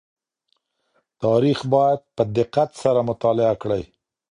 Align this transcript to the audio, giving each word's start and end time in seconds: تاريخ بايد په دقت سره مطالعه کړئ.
تاريخ 1.23 1.59
بايد 1.73 2.01
په 2.15 2.23
دقت 2.37 2.69
سره 2.83 2.99
مطالعه 3.09 3.55
کړئ. 3.61 3.83